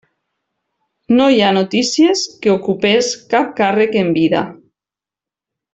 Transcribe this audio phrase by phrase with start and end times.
[1.19, 4.43] No hi ha notícies que ocupés cap càrrec en vida.